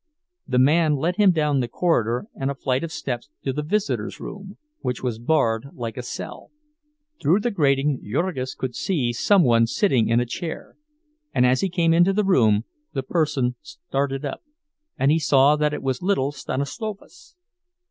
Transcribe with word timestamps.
The 0.47 0.57
man 0.57 0.95
led 0.95 1.17
him 1.17 1.29
down 1.31 1.59
the 1.59 1.67
corridor 1.67 2.25
and 2.33 2.49
a 2.49 2.55
flight 2.55 2.83
of 2.83 2.91
steps 2.91 3.29
to 3.43 3.53
the 3.53 3.61
visitors' 3.61 4.19
room, 4.19 4.57
which 4.79 5.03
was 5.03 5.19
barred 5.19 5.67
like 5.75 5.95
a 5.95 6.01
cell. 6.01 6.49
Through 7.21 7.41
the 7.41 7.51
grating 7.51 8.01
Jurgis 8.03 8.55
could 8.55 8.73
see 8.75 9.13
some 9.13 9.43
one 9.43 9.67
sitting 9.67 10.09
in 10.09 10.19
a 10.19 10.25
chair; 10.25 10.75
and 11.35 11.45
as 11.45 11.61
he 11.61 11.69
came 11.69 11.93
into 11.93 12.13
the 12.13 12.25
room 12.25 12.63
the 12.93 13.03
person 13.03 13.57
started 13.61 14.25
up, 14.25 14.41
and 14.97 15.11
he 15.11 15.19
saw 15.19 15.55
that 15.55 15.71
it 15.71 15.83
was 15.83 16.01
little 16.01 16.31
Stanislovas. 16.31 17.35